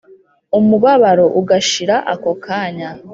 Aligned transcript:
Umubabaro 0.57 1.25
ugashira 1.39 1.95
ako 2.13 2.31
kanya 2.45 2.89